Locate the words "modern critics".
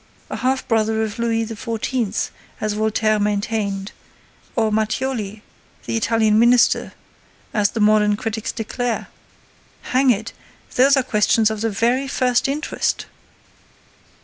7.81-8.51